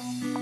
[0.00, 0.41] Música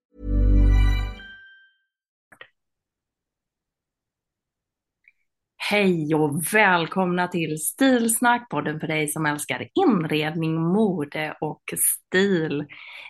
[5.71, 12.65] Hej och välkomna till Stilsnack, podden för dig som älskar inredning, mode och stil.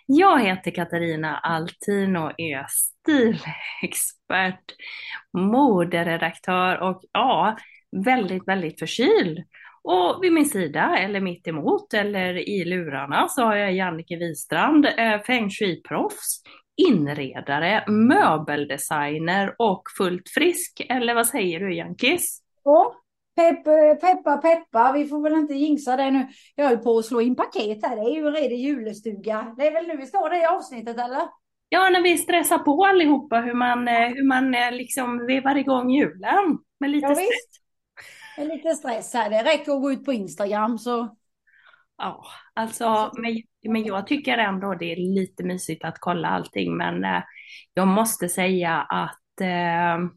[0.05, 4.63] Jag heter Katarina Altin och är stilexpert,
[5.37, 7.57] moderedaktör och ja,
[8.05, 9.43] väldigt, väldigt förkyld.
[9.83, 14.85] Och vid min sida, eller mitt emot, eller i lurarna, så har jag Jannike Wistrand,
[14.85, 16.41] eh, feng shui-proffs,
[16.87, 20.85] inredare, möbeldesigner och fullt frisk.
[20.89, 22.41] Eller vad säger du Jankis?
[22.63, 22.95] Ja,
[23.35, 23.63] pepp,
[24.01, 26.27] peppa peppa, vi får väl inte jinxa det nu.
[26.55, 29.55] Jag höll på att slå in paket här, det är ju redan julestuga.
[29.57, 31.21] Det är väl nu vi står det i avsnittet eller?
[31.69, 35.89] Ja, när vi stressar på allihopa hur man, eh, hur man eh, liksom vevar igång
[35.91, 37.29] julen med lite Ja, stress.
[37.29, 37.61] visst.
[38.38, 41.16] Är lite stress här, det räcker att gå ut på Instagram så.
[41.97, 43.41] Ja, alltså, men,
[43.73, 47.23] men jag tycker ändå det är lite mysigt att kolla allting, men eh,
[47.73, 50.09] jag måste säga att eh,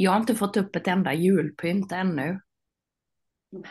[0.00, 2.40] jag har inte fått upp ett enda julpynt ännu.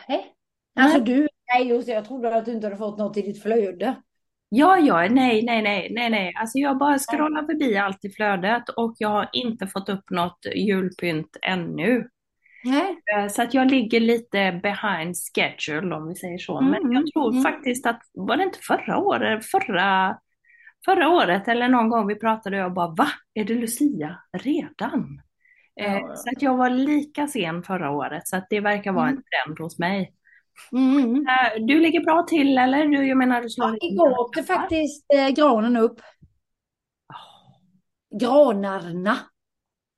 [0.08, 0.34] Nej.
[0.80, 3.42] Alltså du, nej just det, jag trodde att du inte hade fått något i ditt
[3.42, 4.02] flöde.
[4.48, 6.32] Ja, ja, nej, nej, nej, nej, nej.
[6.40, 10.46] Alltså jag bara scrollar förbi allt i flödet och jag har inte fått upp något
[10.56, 12.08] julpynt ännu.
[12.64, 12.96] Nej.
[13.16, 16.60] Eh, Så att jag ligger lite behind schedule om vi säger så.
[16.60, 17.42] Men Mm, jag tror mm.
[17.42, 20.18] faktiskt att, var det inte förra året, förra,
[20.84, 23.08] förra året eller någon gång vi pratade och jag bara, va?
[23.34, 25.20] Är det Lucia redan?
[25.80, 26.16] Eh, Ja.
[26.16, 29.22] Så att jag var lika sen förra året, så att det verkar vara en Mm.
[29.46, 30.14] trend hos mig.
[30.72, 31.14] Mm.
[31.26, 32.86] Eh, Du ligger bra till eller?
[32.86, 36.00] Du, jag menar, du slår Ja, igår åkte faktiskt eh, granen upp.
[38.20, 39.16] Granarna.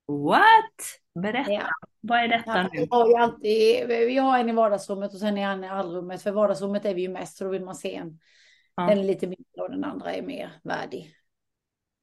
[0.08, 0.98] What?
[1.22, 1.62] Berätta, Ja.
[2.00, 2.68] vad är detta Ja, nu?
[2.80, 6.22] vi har alltid, vi har en i vardagsrummet och sen är en i allrummet.
[6.22, 8.18] För vardagsrummet är vi ju mest så då vill man se en.
[8.76, 8.82] Ja.
[8.86, 11.14] Den är lite mindre och den andra är mer värdig.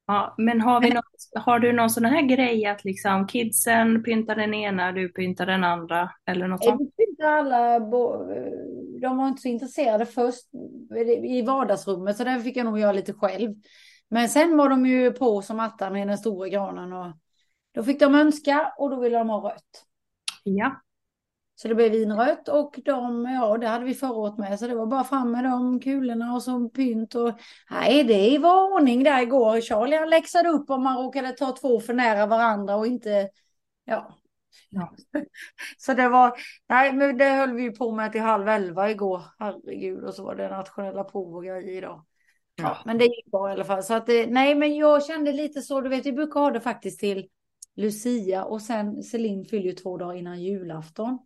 [0.09, 4.36] Ja, men har, vi något, har du någon sån här grej att liksom kidsen pyntar
[4.36, 6.81] den ena, du pyntar den andra eller något Nej, sånt?
[6.81, 8.25] vi tyckte alla, bo-
[9.02, 10.44] de var inte så intresserade först
[11.24, 13.56] i vardagsrummet så där fick jag nog göra lite själv.
[14.09, 17.14] Men sen var de ju på som attan med den stora granen och
[17.72, 19.86] då fick de önska och då ville de ha rött.
[20.44, 20.81] Ja,
[21.62, 24.75] Så det blev vinrött och de, ja det hade vi förra året med så det
[24.75, 27.40] var bara fram med de kulorna och så pynt och
[27.70, 29.62] nej det var ordning där igår.
[29.62, 33.30] Charlie han läxade upp om man råkade ta två för nära varandra och inte,
[33.86, 34.18] ja.
[34.69, 34.96] Ja.
[35.78, 36.34] Så det var,
[36.69, 40.36] nej men det höll vi på med till halv elva igår, herregud och så var
[40.36, 42.06] det nationella prov och grejer idag.
[42.56, 43.84] Ja, men det gick bra i alla fall.
[43.84, 46.62] Så att det, nej, men jag kände lite så, du vet, vi brukar ha det
[46.62, 47.30] faktiskt till
[47.75, 51.19] Lucia och sen Celine fyller ju två dagar innan julafton.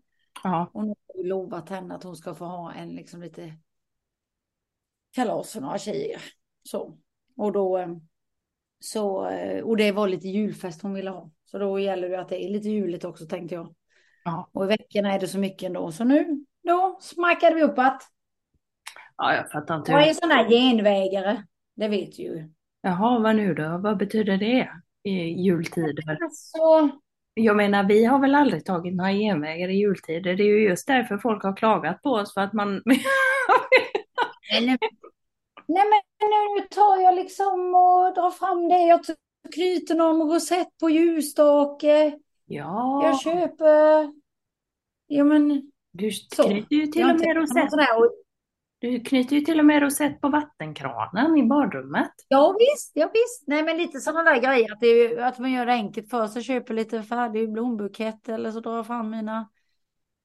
[0.44, 3.54] Ja, Och nu har vi lovat henne att hon ska få ha en liksom lite
[5.12, 6.22] kalas för några tjejer.
[6.64, 6.98] Så.
[7.38, 7.88] Och då eh,
[8.80, 11.30] så, eh, och det var lite julfest hon ville ha.
[11.46, 13.76] Så då gäller det att det är lite juligt också tänkte jag.
[14.24, 14.50] ja.
[14.54, 15.92] Och i veckorna är det så mycket ändå.
[15.92, 18.02] Så nu, då smackade vi upp att
[19.18, 19.92] ja jag fattar inte.
[19.92, 21.44] jag är en sån här genvägare.
[21.76, 22.50] Det vet du ju.
[22.82, 23.78] Jaha, vad nu då?
[23.78, 24.70] Vad betyder det
[25.04, 25.12] i
[25.44, 26.18] jultider?
[26.24, 26.90] Alltså,
[27.34, 30.36] Jag menar, vi har väl aldrig tagit några genvägar i jultider.
[30.36, 32.82] Det är ju just därför folk har klagat på oss för att man...
[32.86, 34.78] nej,
[35.68, 35.88] nej,
[36.20, 39.00] men nu tar jag liksom och drar fram det jag
[39.54, 42.20] knyter någon rosett på ljusstake.
[42.46, 44.12] Ja, Jag köper...
[45.08, 45.72] Ja men...
[45.92, 46.12] du
[46.44, 47.70] knyter ju till jag och med rosett.
[48.84, 52.12] Du knyter ju till och med rosett på vattenkranen i badrummet.
[52.28, 53.48] Ja visst, ja visst.
[53.48, 54.74] Nej men lite sådana där grejer.
[54.74, 56.44] Att, det att man gör det enkelt för sig.
[56.44, 59.50] Köper lite färdig blombukett eller så drar jag fram mina...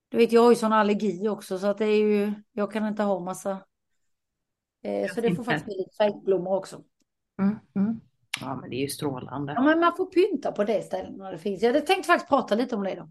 [0.09, 2.33] Du vet jag har ju sån allergi också så att det är ju...
[2.53, 3.51] Jag kan inte ha massa...
[4.83, 6.83] Eh, så det får faktiskt bli lite fejkblommor också.
[7.43, 8.01] Mm, mm.
[8.41, 9.53] Ja, men det är ju strålande.
[9.53, 11.63] Ja men man får pynta på det stället när det finns.
[11.63, 13.11] Jag hade tänkt faktiskt prata lite om det då.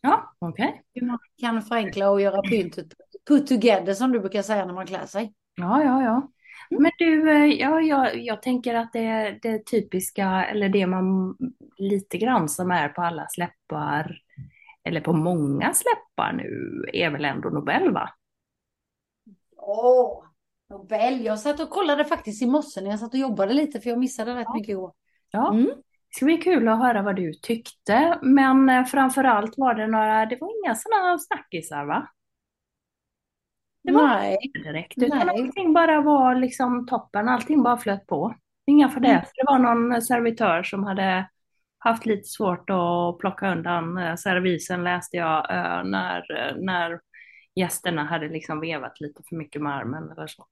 [0.00, 0.84] Ja, okej.
[0.94, 2.94] Hur man kan förenkla och göra pyntet
[3.28, 5.34] put together som du brukar säga när man klär sig.
[5.54, 6.28] Ja, ja, ja.
[6.70, 11.36] Men du, eh, ja, jag, jag tänker att det, det typiska, eller det man
[11.78, 14.18] lite grann som är på alla släppar,
[14.84, 18.10] eller på många släppar nu, är väl ändå Nobel, va?
[19.56, 20.24] Åh,
[20.70, 21.24] Nobel.
[21.24, 23.98] Jag satt och kollade faktiskt i morse när jag satt och jobbade lite för jag
[23.98, 24.54] missade rätt Ja.
[24.54, 24.92] mycket igår.
[25.30, 25.52] Ja.
[25.52, 25.66] Mm.
[25.66, 29.86] Det ska bli kul att höra vad du tyckte, men eh, framför allt var det
[29.86, 32.08] några, det var inga sådana snackisar, va?
[33.84, 35.28] Det var Nej, direkt, utan Nej.
[35.28, 38.34] allting bara var liksom toppen, allting bara flöt på.
[38.66, 39.12] Inga fadäser.
[39.14, 39.24] Mm.
[39.34, 41.28] Det var någon servitör som hade
[41.78, 47.00] haft lite svårt att plocka undan eh, servisen läste jag eh, när, eh, när
[47.54, 50.46] gästerna hade liksom vevat lite för mycket med armen eller så.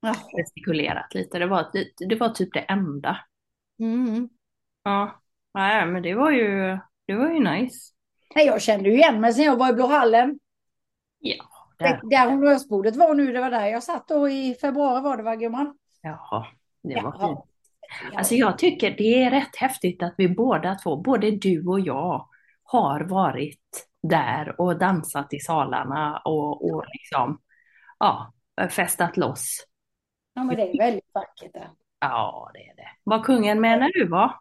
[0.00, 0.14] Jaha.
[0.36, 1.38] Gestikulerat lite.
[1.38, 3.18] Det var, det, det var typ det enda.
[3.78, 4.28] Mm.
[4.82, 5.22] Ja,
[5.54, 7.92] nej men det var ju, det var ju nice.
[8.34, 10.38] Jag kände ju igen mig sen jag var i Blå hallen.
[11.18, 11.38] Ja, Det,
[11.80, 12.00] där.
[12.02, 15.34] där honnörsbordet var nu, det var där jag satt då i februari var det va
[15.36, 15.78] gumman?
[16.00, 16.46] Jaha,
[16.82, 17.28] det var Jaha.
[17.28, 17.40] fint.
[18.14, 22.28] Alltså jag tycker det är rätt häftigt att vi båda två, både du och jag,
[22.62, 27.38] har varit där och dansat i salarna och, och liksom,
[27.98, 28.32] ja,
[28.70, 29.66] festat loss.
[30.34, 31.70] Ja men det är väldigt vackert där.
[32.00, 32.88] Ja, det är det.
[33.04, 34.34] Var kungen med när du var?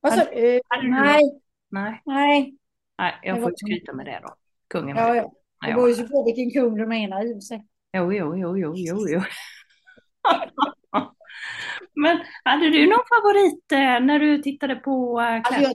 [0.00, 0.54] Vad sa du?
[0.56, 2.54] Eh, hade Nej, Nej, nej.
[2.98, 4.34] nej jag får skryta med det då.
[4.68, 5.22] Kungen Ja, var ja.
[5.22, 5.30] när
[5.66, 7.66] Det beror ju på vilken kung du menar i sig.
[7.92, 9.20] Jo, jo, jo, jo, jo, jo.
[11.94, 15.74] Men hade du någon favorit eh, när du tittade på eh, Alltså, jag,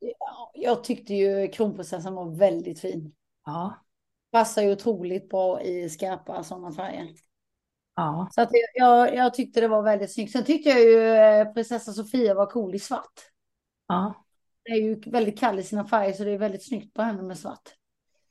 [0.00, 3.14] ja, jag tyckte ju kronprinsessan var väldigt fin.
[3.46, 3.84] Ja,
[4.32, 7.08] Passar ju otroligt bra i skarpa sådana färger.
[7.94, 10.32] ja, Så att jag, jag, jag tyckte det var väldigt snyggt.
[10.32, 13.30] Sen tyckte jag ju eh, prinsessa Sofia var cool i svart.
[13.86, 14.24] ja,
[14.64, 17.22] Det är ju väldigt kall i sina färger så det är väldigt snyggt på henne
[17.22, 17.74] med svart.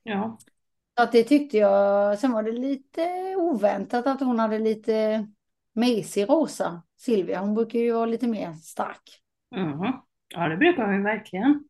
[0.03, 0.37] ja.
[0.95, 2.19] Att det tyckte jag.
[2.19, 5.27] Sen var det lite oväntat att hon hade lite
[5.73, 6.81] mesig rosa.
[6.97, 9.21] Silvia, hon brukar ju vara lite mer stark.
[9.55, 9.93] Mhm.
[10.35, 11.63] Ja, det brukar vi verkligen.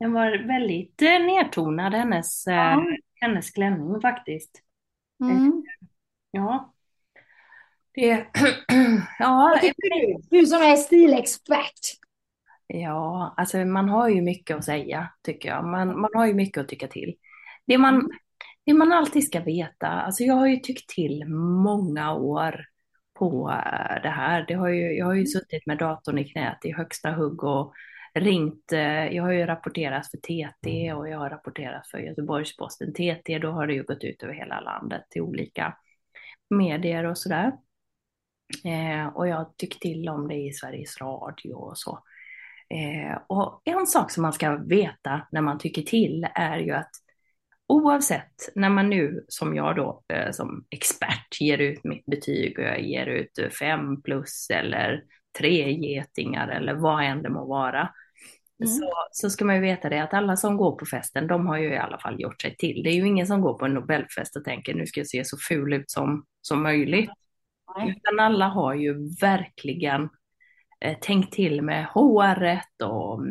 [0.00, 2.84] Den var väldigt eh, nedtonad, hennes, eh, Ja.
[3.20, 4.62] hennes klänning faktiskt.
[5.22, 5.62] Mm.
[6.30, 6.74] Ja.
[7.94, 8.10] Det,
[9.18, 10.22] ja, Vad tycker du?
[10.40, 11.80] Du som är stilexpert.
[12.66, 15.64] ja, alltså man har ju mycket att säga tycker jag.
[15.64, 17.14] Man, man har ju mycket att tycka till.
[17.66, 18.10] Det man,
[18.70, 21.24] det man alltid ska veta, alltså jag har ju tyckt till
[21.64, 22.64] många år
[23.18, 24.44] på eh, det här.
[24.48, 27.72] Det har ju, jag har ju suttit med datorn i knät i högsta hugg och
[28.14, 28.72] ringt.
[28.72, 32.92] eh, Jag har ju rapporterat för TT och jag har rapporterat för Göteborgs-Posten.
[32.92, 35.76] TT, då har det ju gått ut över hela landet till olika
[36.50, 37.52] medier och sådär.
[38.64, 41.98] Eh, och jag tycker till om det i Sveriges Radio och så.
[42.68, 46.90] Eh, och en sak som man ska veta när man tycker till är ju att
[47.70, 52.64] oavsett när man nu som jag då eh, som expert ger ut mitt betyg och
[52.64, 55.02] jag ger ut eh, fem plus eller
[55.38, 57.80] tre getingar eller vad än det må vara.
[58.62, 58.72] Mm.
[58.72, 61.58] Så, så ska man ju veta det att alla som går på festen, de har
[61.58, 62.82] ju i alla fall gjort sig till.
[62.82, 65.24] Det är ju ingen som går på en Nobelfest och tänker nu ska jag se
[65.24, 67.10] så ful ut som, som möjligt.
[67.76, 67.90] Nej.
[67.90, 70.08] Utan alla har ju verkligen
[70.80, 73.22] eh, tänkt till med håret och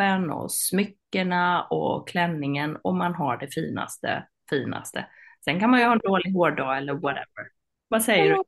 [0.00, 5.06] makeupen och smyckena och klänningen och man har det finaste, finaste.
[5.44, 7.48] Sen kan man ju ha en dålig hårdag eller whatever.
[7.88, 8.42] Vad säger du?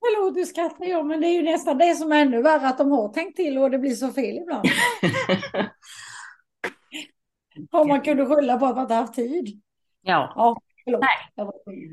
[0.00, 2.78] Förlåt, du skrattar jag, men det är ju nästan det som är ännu värre, att
[2.78, 4.68] de har tänkt till och det blir så fel ibland.
[7.70, 9.62] Om man kunde skylla på att man inte haft tid.
[10.02, 11.00] ja, Ja, förlåt.
[11.00, 11.46] Nej.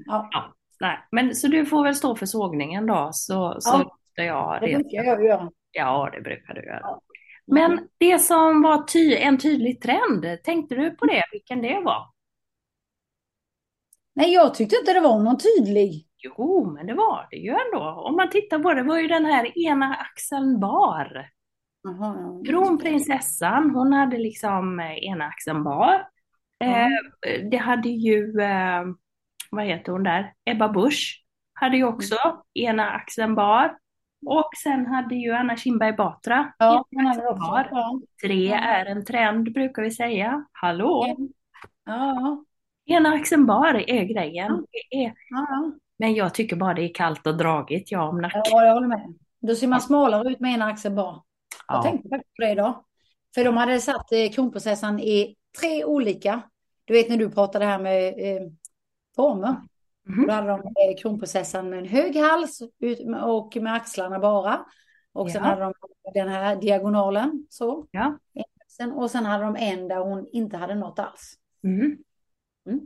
[0.06, 0.98] Ja, ja, nej.
[1.12, 5.04] Men så du får väl stå för sågningen då, så, så Ja, jag det brukar
[5.04, 5.52] jag göra.
[5.72, 6.80] Ja, det brukar du göra.
[6.82, 7.02] Ja.
[7.52, 12.06] Men det som var ty en tydlig trend, tänkte du på det, vilken det var?
[14.16, 16.06] Nej, jag tyckte inte det var någon tydlig.
[16.18, 17.90] Jo, men det var det ju ändå.
[17.90, 21.30] Om man tittar på det, var ju den här ena axeln bar.
[21.84, 22.52] Jaha, ja.
[22.52, 26.08] Kronprinsessan, hon hade liksom eh, ena axeln bar.
[26.64, 26.88] Eh,
[27.52, 28.84] det hade ju, eh,
[29.52, 32.16] vad heter hon där, Ebba Busch hade ju också
[32.54, 33.78] ena axeln bar.
[34.26, 36.54] Och sen hade ju Anna Kinberg Batra.
[36.58, 36.96] Ja, också.
[37.72, 38.00] Ja.
[38.22, 38.56] Tre Ja.
[38.58, 40.46] är en trend brukar vi säga.
[40.52, 41.06] Hallå!
[41.86, 42.44] Ja,
[42.86, 44.66] Ena axeln bar är grejen.
[44.92, 48.42] Är, ja, men jag tycker bara det är kallt och dragigt, ja, om nacken.
[48.46, 49.14] ja, jag håller med.
[49.42, 51.22] Då ser man smalare ut med en axel bara.
[51.68, 51.84] Jag Ja.
[51.84, 52.84] tänkte faktiskt på det idag.
[53.36, 56.42] För de hade satt eh, kronprinsessan i tre olika.
[56.86, 58.42] Du vet när du pratade här med eh,
[59.16, 59.56] former.
[60.10, 60.28] Mhm.
[60.28, 62.62] Då hade de eh, kronprinsessan med en hög hals
[63.24, 64.66] och med axlarna bara.
[65.12, 65.50] Och sen Ja.
[65.50, 65.74] hade de
[66.14, 67.88] den här diagonalen så.
[67.92, 68.18] Ja.
[68.96, 71.34] Och sen hade de en där hon inte hade något alls.
[71.64, 71.98] Mm.
[72.68, 72.82] Mm.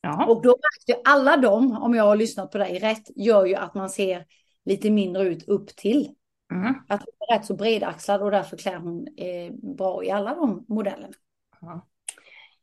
[0.00, 0.26] Ja.
[0.26, 3.74] Och då märkte alla dem, om jag har lyssnat på dig rätt, gör ju att
[3.74, 4.26] man ser
[4.64, 6.14] lite mindre ut upp till.
[6.52, 6.74] Mm.
[6.88, 10.64] Att hon är rätt så bredaxlad och därför klär hon eh, bra i alla de
[10.68, 11.14] modellerna.
[11.60, 11.86] Ja,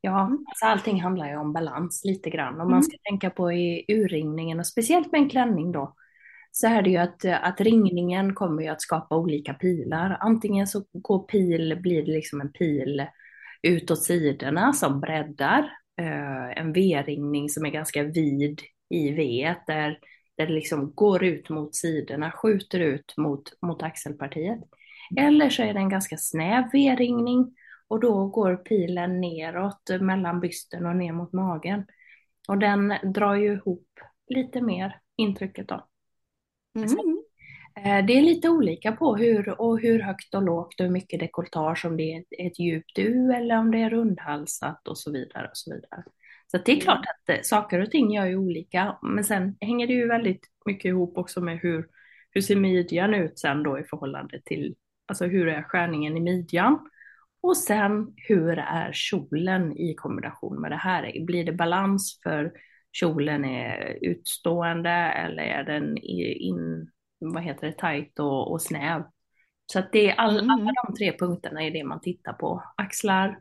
[0.08, 0.46] ja Mm.
[0.48, 2.54] alltså allting handlar ju om balans lite grann.
[2.54, 2.72] Om Mm.
[2.72, 5.94] man ska tänka på i urringningen och speciellt med en klänning då.
[6.52, 10.18] Så är det ju att, att ringningen kommer ju att skapa olika pilar.
[10.20, 13.06] Antingen så går pil, blir det liksom en pil
[13.64, 15.60] utåt sidorna som breddar.
[16.02, 20.00] Eh, en V-ringning som är ganska vid i V där,
[20.38, 24.60] där det liksom går ut mot sidorna, skjuter ut mot, mot axelpartiet.
[25.18, 27.56] Eller så är det en ganska snäv V-ringning
[27.88, 31.86] och då går pilen neråt mellan bysten och ner mot magen.
[32.48, 33.88] Och den drar ju ihop
[34.28, 35.88] lite mer intrycket då.
[36.76, 37.18] Mm.
[37.76, 41.20] Eh, Det är lite olika på hur, och hur högt och lågt och hur mycket
[41.20, 45.48] dekolletage, om det är ett, djupt U eller om det är rundhalsat och så vidare.
[45.48, 46.04] Och så vidare.
[46.52, 49.88] Så det är klart att eh, saker och ting gör ju olika, men sen hänger
[49.88, 51.88] det ju väldigt mycket ihop också med hur,
[52.32, 54.76] hur ser midjan ut sen då i förhållande till,
[55.06, 56.90] alltså hur är skärningen i midjan?
[57.48, 61.26] Och sen hur är kjolen i kombination med det här?
[61.26, 62.52] Blir det balans för
[62.92, 69.04] kjolen är utstående eller är den in, vad heter det, tajt och, och snäv?
[69.66, 70.50] Så att det är all, Mm.
[70.50, 72.64] alla de tre punkterna är det man tittar på.
[72.78, 73.40] Axlar,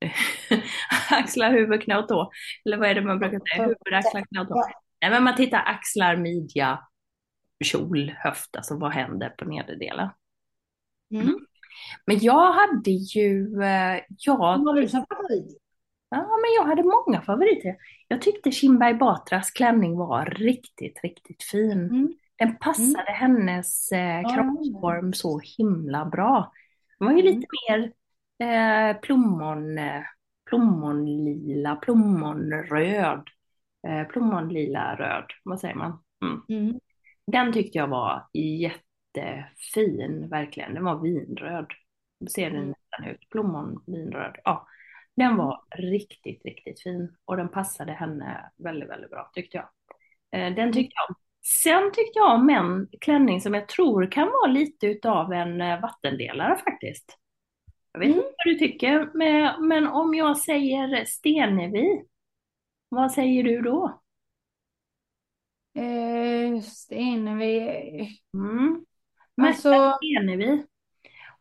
[1.10, 2.30] axlar, huvud, knä och tå.
[2.64, 3.62] Eller vad är det man brukar säga?
[3.62, 4.64] Huvud, axlar, knä och tå.
[5.02, 6.78] Nej, men man tittar axlar, midja,
[7.64, 10.08] kjol, höft, alltså vad händer på nederdelen?
[11.14, 11.46] Mm.
[12.06, 15.58] Men jag hade ju, eh, jag, har du som favorit?
[16.10, 17.76] ja, men jag hade många favoriter.
[18.08, 21.72] Jag tyckte Kinberg Batras klänning var riktigt, riktigt fin.
[21.72, 22.12] Mm.
[22.38, 24.28] Den passade hennes eh, ja.
[24.34, 26.52] kroppsform så himla bra.
[26.98, 27.34] Den var ju Mm.
[27.34, 27.92] lite mer
[28.48, 30.02] eh, plommon, eh,
[30.50, 33.22] plommonlila, plommonröd.
[33.88, 35.98] Eh, plommonlila röd, vad säger man?
[36.24, 36.42] Mm.
[36.48, 36.80] Mm.
[37.26, 38.26] Den tyckte jag var
[39.16, 40.74] jättefin, verkligen.
[40.74, 41.66] Den var vinröd.
[42.34, 42.68] Ser den Mm.
[42.68, 43.28] nästan ut.
[43.30, 44.36] Plommonvinröd.
[44.44, 44.66] Ja,
[45.16, 47.16] den var riktigt, riktigt fin.
[47.24, 49.68] Och den passade henne väldigt, väldigt bra tyckte jag.
[50.40, 51.14] Eh, Den tyckte jag om.
[51.62, 55.80] Sen tyckte jag om en klänning som jag tror kan vara lite utav en eh,
[55.80, 57.18] vattendelare faktiskt.
[57.92, 58.18] Jag vet Mm.
[58.18, 62.02] inte vad du tycker, men, men om jag säger Stenevi,
[62.88, 64.00] vad säger du då?
[65.74, 68.08] Eh, Stenevi.
[68.34, 68.84] Mm.
[69.36, 70.66] Märta Alltså, Stenevi.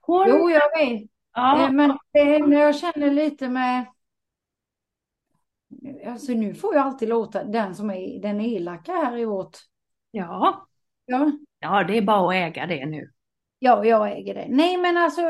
[0.02, 1.10] Hon, jo, jag vet.
[1.34, 3.86] ja, Eh, Men det, men jag känner lite med...
[6.08, 9.58] Alltså nu får jag alltid låta den som är den elaka här i vårt...
[10.12, 10.68] ja,
[11.06, 13.12] Ja, ja, det är bara att äga det nu.
[13.60, 14.46] ja jag äger det.
[14.50, 15.22] Nej, men alltså...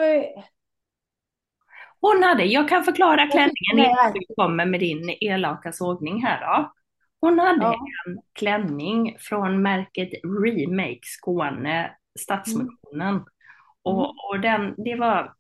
[1.99, 6.73] Hon hade, jag kan förklara klänningen innan du kommer med din elaka sågning här då.
[7.21, 7.75] Hon hade Ja.
[8.07, 13.25] en klänning från märket Remake Skåne, Stadsmissionen.
[13.81, 15.33] Och, och den, det var,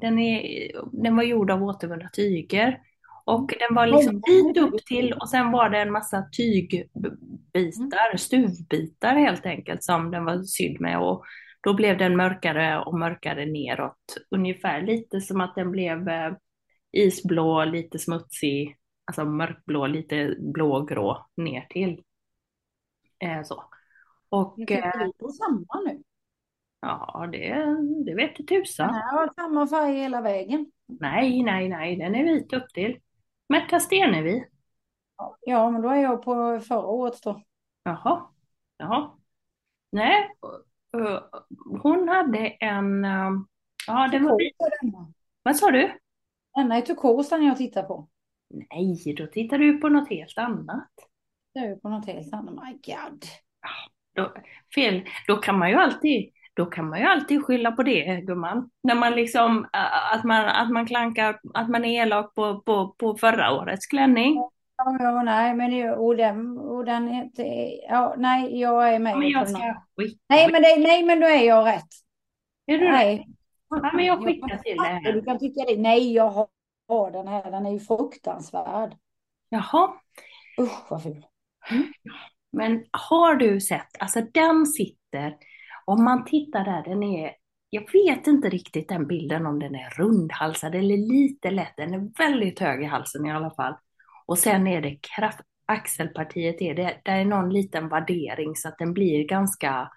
[0.00, 2.80] den, är, den var gjord av återvunna tyger.
[3.26, 9.14] Och den var liksom dit upp till och sen var det en massa tygbitar, stuvbitar
[9.14, 10.98] helt enkelt som den var sydd med.
[10.98, 11.24] Och
[11.60, 14.16] då blev den mörkare och mörkare neråt.
[14.30, 16.32] Ungefär lite som att den blev eh,
[16.92, 22.02] isblå, lite smutsig, alltså mörkblå, lite blågrå ner till.
[23.24, 23.64] Eh, så.
[24.34, 26.02] Och Det eh, är lite samma nu.
[26.80, 27.54] ja, det,
[28.06, 28.94] det vet du Den tusan.
[28.94, 30.72] här har samma färg hela vägen.
[30.86, 33.00] Nej, nej, nej, den är vit upp till.
[33.48, 34.44] Märta Stenevi.
[35.40, 37.42] Ja, men då är jag på förra året då.
[37.82, 38.26] Jaha,
[38.76, 39.10] jaha.
[39.92, 40.30] Nej,
[40.96, 41.20] eh,
[41.82, 43.30] hon hade en, eh,
[43.86, 44.38] ja det var.
[45.42, 45.98] Vad sa du?
[46.54, 48.08] Denna är turkos den jag tittar på.
[48.50, 50.90] Nej, då tittar du på något helt annat.
[51.54, 52.54] Det är på något helt annat.
[52.54, 53.24] My God.
[54.14, 54.32] Då,
[54.74, 58.70] fel, då kan man ju alltid, då kan man ju alltid skylla på det, gumman.
[58.82, 59.68] När man liksom,
[60.12, 64.34] att man, att man klankar, att man är elak på, på, på förra årets klänning.
[64.76, 67.44] Ja, ja, nej, men det, och den, och den heter,
[67.88, 69.18] ja, nej, jag är med.
[69.18, 69.58] Men jag ska.
[70.28, 71.88] Nej, men det, nej, men då är jag rätt.
[72.66, 72.92] Är du rätt?
[72.92, 73.26] Nej.
[73.68, 75.76] Ja, men jag skickar till dig Du kan tycka det.
[75.76, 76.48] Nej, jag har,
[76.88, 77.50] har den här.
[77.50, 78.96] Den är ju fruktansvärd.
[79.48, 79.92] Jaha.
[80.60, 81.26] Usch, vad ful.
[82.54, 85.36] Men har du sett, alltså den sitter,
[85.84, 87.32] om man tittar där, den är,
[87.70, 92.18] jag vet inte riktigt den bilden om den är rundhalsad eller lite lätt, den är
[92.18, 93.74] väldigt hög i halsen i alla fall.
[94.26, 98.78] Och sen är det kraft, axelpartiet är det, där är någon liten vaddering så att
[98.78, 99.90] den blir ganska,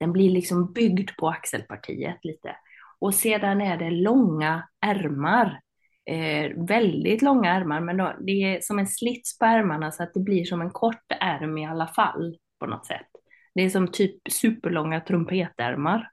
[0.00, 2.56] den blir liksom byggd på axelpartiet lite.
[2.98, 5.60] Och sedan är det långa ärmar,
[6.08, 10.14] eh, väldigt långa ärmar, men då, det är som en slits på ärmarna så att
[10.14, 13.06] det blir som en kort ärm i alla fall på något sätt.
[13.54, 16.10] Det är som typ superlånga trumpetärmar.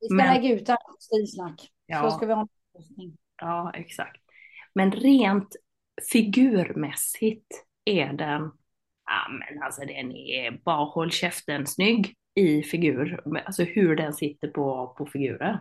[0.00, 1.70] Vi ska Men- lägga ut det här på stilsnack.
[1.86, 2.02] Ja.
[2.10, 2.48] Så ska vi ha en.
[3.42, 4.22] Ja, exakt.
[4.74, 5.56] Men rent
[6.12, 8.42] figurmässigt är den,
[9.06, 13.20] ja men alltså den är bara håll käften snygg i figur.
[13.46, 15.58] Alltså hur den sitter på, på figuren.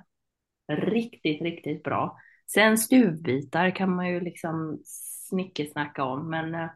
[0.71, 2.17] Riktigt, riktigt bra.
[2.53, 6.69] Sen stuvbitar kan man ju liksom snickesnacka om, men eh,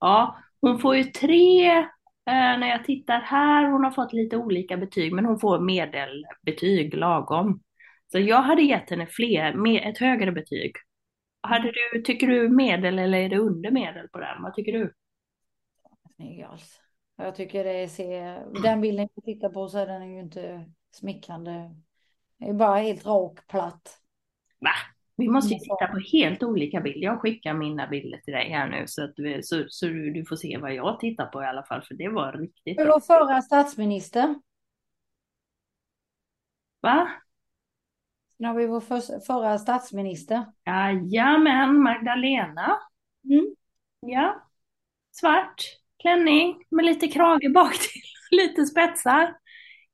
[0.00, 1.84] ja, hon får ju tre, eh,
[2.26, 7.62] när jag tittar här, hon har fått lite olika betyg, men hon får medelbetyg lagom.
[8.12, 10.76] Så jag hade gett henne fler, med ett högre betyg.
[11.42, 14.42] Hade du, tycker du medel eller är det under medel på den?
[14.42, 14.94] Vad tycker du?
[16.16, 16.80] Snygg alls.
[17.16, 21.74] Jag tycker det ser, den bilden jag tittar på så är den ju inte smickrande.
[22.38, 23.98] Det är bara helt rak, platt.
[24.60, 24.70] Va?
[25.20, 27.00] Vi måste ju Mm, titta på helt olika bilder.
[27.00, 30.36] Jag skickar mina bilder till dig här nu så, att vi, så, så du, får
[30.36, 32.86] se vad jag tittar på i alla fall, för det var riktigt bra.
[32.86, 34.34] var förra statsminister.
[36.80, 37.08] Va?
[38.36, 40.44] När vi var för, förra statsminister.
[40.66, 42.78] Jajamän, Magdalena.
[43.24, 43.54] Mm.
[44.00, 44.46] Ja.
[45.12, 45.62] Svart
[46.02, 48.02] klänning med lite krage bak till,
[48.38, 49.34] lite spetsar.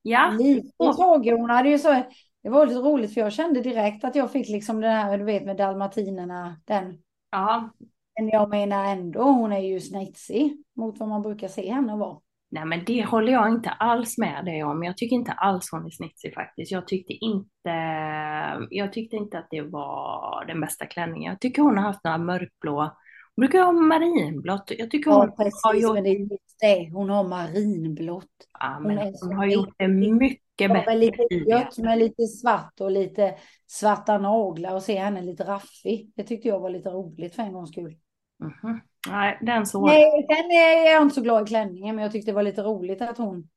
[0.03, 0.31] Ja.
[0.39, 1.33] Lite tråkig.
[1.33, 2.03] Hon hade ju så,
[2.47, 5.25] det var lite roligt för jag kände direkt att jag fick liksom den här, du
[5.25, 6.99] vet med dalmatinerna, den.
[7.31, 7.71] Ja.
[8.19, 12.19] Men jag menar ändå, hon är ju snitsig mot vad man brukar se henne vara.
[12.51, 14.85] Nej men det håller jag inte alls med dig om.
[14.85, 16.73] Jag tycker inte alls hon är snitsig faktiskt.
[16.73, 17.71] Jag tyckte inte,
[18.71, 21.31] jag tyckte inte att det var den bästa klänningen.
[21.33, 22.81] Jag tycker hon har haft några mörkblå,
[23.37, 24.73] hon brukar ha marinblått.
[24.79, 26.91] Jag tycker hon Ja, har precis, gjort, men det är just det.
[26.93, 28.25] Hon har marinblått.
[28.61, 32.81] ja, hon men hon har gjort det riktigt- mycket bättre lite gött med lite svart
[32.81, 33.35] och lite
[33.67, 36.13] svarta naglar och se henne lite raffig.
[36.17, 37.97] Det tyckte jag var lite roligt för en gångs skull.
[38.39, 38.81] Mhm.
[39.09, 39.87] Nej, den så.
[39.87, 42.63] Nej, sen är jag inte så glad i klänningen, men jag tyckte det var lite
[42.63, 43.49] roligt att hon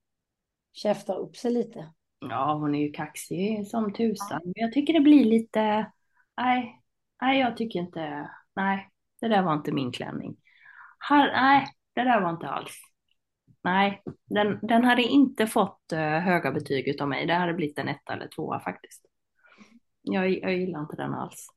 [0.74, 1.90] käftar upp sig lite.
[2.20, 4.42] Ja, hon är ju kaxig som tusan.
[4.44, 5.92] Men jag tycker det blir lite,
[6.38, 6.82] nej,
[7.22, 8.90] nej jag tycker inte, nej,
[9.22, 10.38] det där var inte min klänning.
[11.00, 12.72] Här, nej, det där var inte alls.
[13.64, 17.26] Nej, den, den hade inte fått eh, höga betyg utav mig.
[17.26, 19.06] Det hade blivit en etta eller tvåa faktiskt.
[20.02, 21.48] Jag, jag gillar inte den alls.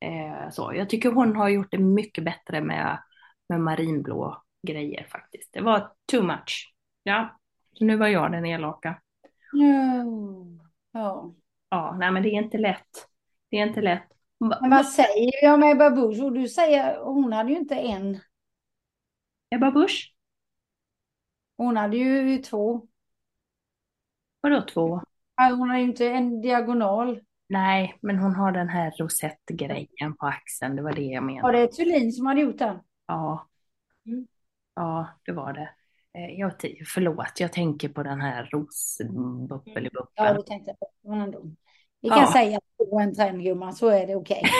[0.00, 3.02] Eh, så, jag tycker hon har gjort det mycket bättre med,
[3.48, 5.52] med marinblå grejer faktiskt.
[5.52, 6.74] Det var too much.
[7.02, 7.40] Ja,
[7.80, 9.00] nu var jag den elaka.
[9.52, 10.04] Ja.
[10.92, 11.34] ja.
[11.68, 13.08] Ja, nej men det är inte lätt.
[13.50, 14.08] Det är inte lätt.
[14.38, 16.22] Men vad säger jag med Babouche?
[16.22, 18.20] Och du säger, hon hade ju inte en.
[19.50, 20.11] Ebba Busch?
[21.56, 22.86] Hon hade ju två.
[24.40, 25.00] Vadå två?
[25.36, 27.20] Ja, Hon hade ju inte en diagonal.
[27.48, 30.76] Nej, men hon har den här rosettgrejen på axeln.
[30.76, 31.58] Det var det jag Var menade.
[31.58, 32.78] det Thulin som hade gjort den?
[33.06, 33.48] Ja.
[34.06, 34.26] Mm.
[34.74, 35.70] Ja, det var det.
[36.18, 38.48] Eh, Jag, t- förlåt, jag tänker på den här
[40.14, 41.12] Ja, det tänkte på.
[41.12, 41.42] Ändå.
[42.00, 42.14] Vi Ja.
[42.14, 44.42] kan säga att det var en trendgumma, så är det okej.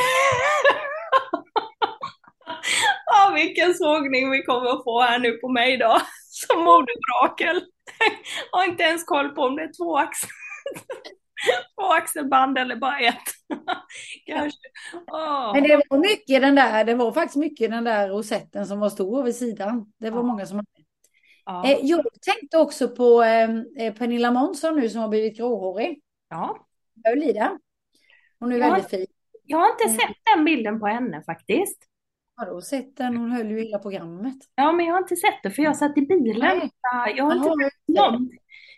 [3.07, 5.99] Ja, vilken sågning vi kommer att få här nu på mig då.
[6.35, 7.63] Som modevrakel.
[8.53, 10.29] Har inte ens koll på om det är två axel.
[11.81, 13.23] Två axelband eller bara ett.
[14.27, 14.59] Kanske.
[15.13, 15.53] Åh.
[15.55, 18.91] Men det var mycket den där, det var faktiskt mycket den där rosetten som var
[18.91, 19.93] stor vid sidan.
[19.99, 20.23] Det var Ja.
[20.23, 20.69] många som hade.
[21.45, 21.65] Ja.
[21.67, 26.01] Eh, jag tänkte också på eh, eh, Pernilla Månsson nu som har blivit gråhårig.
[26.29, 26.67] ja.
[27.03, 27.59] Jag höll i den.
[28.39, 28.71] Hon är Ja.
[28.71, 29.07] väldigt fin.
[29.45, 29.97] Jag har inte Mm.
[29.97, 31.79] sett den bilden på henne faktiskt.
[32.37, 33.17] Har du sett den?
[33.17, 34.37] Hon höll ju hela programmet.
[34.55, 36.41] Ja, men jag har inte sett det för jag satt i bilen.
[36.41, 36.71] Nej.
[37.17, 38.31] Jag har, inte du sett någon,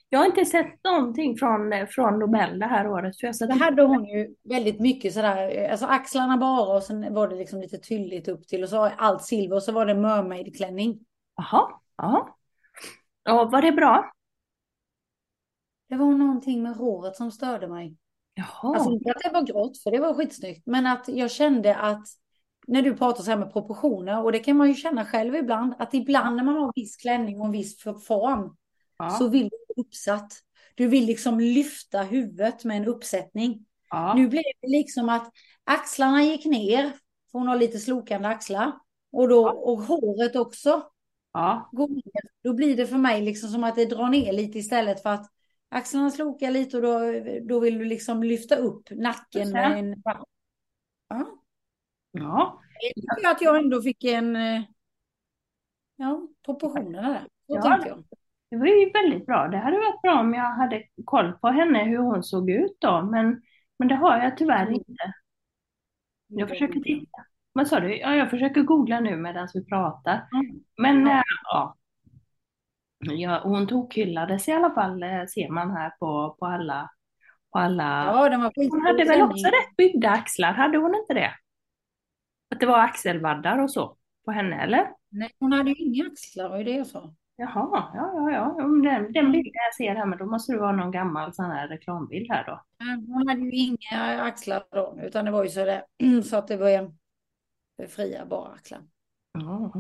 [0.09, 3.21] jag har inte sett någonting från, från Nobel det här året.
[3.21, 7.15] För jag satt Det hade hon ju väldigt mycket sådär, alltså axlarna bara och sen
[7.15, 9.95] var det liksom lite tylligt upp till och så allt silver och så var det
[9.95, 10.99] mermaid-klänning.
[11.37, 12.37] Jaha, ja.
[13.25, 14.13] Ja, var det bra?
[15.89, 17.97] Det var någonting med håret som störde mig.
[18.35, 18.75] Jaha.
[18.75, 22.07] Alltså inte att det var grått, för det var skitsnyggt, men att jag kände att
[22.67, 25.75] när du pratar så här med proportioner och det kan man ju känna själv ibland
[25.79, 28.57] att ibland när man har en viss klänning och en viss form
[28.99, 29.11] Ja.
[29.11, 30.33] så vill du uppsatt.
[30.75, 33.67] Du vill liksom lyfta huvudet med en uppsättning.
[33.91, 34.15] Ja.
[34.15, 35.33] Nu blev det liksom att
[35.65, 36.83] axlarna gick ner,
[37.33, 38.73] för hon har lite slokande axlar.
[39.13, 40.83] Och, då, och håret också
[41.33, 41.69] Ja.
[41.73, 42.31] går ner.
[42.45, 45.27] Då blir det för mig liksom som att det drar ner lite istället för att
[45.69, 46.99] axlarna slokar lite och då,
[47.49, 50.03] då vill du liksom lyfta upp nacken med en...
[51.09, 51.27] Ja.
[52.15, 52.61] Ja.
[52.95, 54.37] Jag tycker att jag ändå fick en...
[54.37, 54.63] eh,
[55.97, 57.21] Ja, proportionerna där.
[57.21, 57.79] Så Ja.
[57.87, 58.05] jag.
[58.51, 59.49] Det var ju väldigt bra.
[59.49, 63.03] Det hade varit bra om jag hade koll på henne, hur hon såg ut då.
[63.03, 63.43] Men,
[63.79, 64.75] men det har jag tyvärr Mm.
[64.75, 65.13] inte.
[66.29, 67.19] Jag försöker titta.
[67.53, 67.97] Vad sa du?
[67.99, 70.29] Ja, jag försöker googla nu medan vi pratar.
[70.35, 70.61] Mm.
[70.79, 71.17] Men Ja.
[71.19, 71.77] äh, ja.
[72.99, 76.91] ja, hon tokhyllades i alla fall, eh, ser man här på, på alla,
[77.53, 78.05] på alla.
[78.07, 81.31] Ja, den var Hon hade väl också rätt byggda axlar, hade hon inte det?
[82.55, 84.91] Att det var axelvaddar och så på henne, eller?
[85.11, 87.15] Nej, hon hade ju inga axlar, var ju det jag sa.
[87.37, 88.65] Jaha, ja, ja, ja.
[88.65, 91.51] Om Den, den bilden jag ser här, men då måste det vara någon gammal sån
[91.51, 92.65] här reklambild här då.
[93.13, 95.85] Hon hade ju inga axlar då, utan det var ju så, där,
[96.23, 96.95] så att det var en
[97.89, 98.81] fria bara axlar.
[99.33, 99.73] Ja,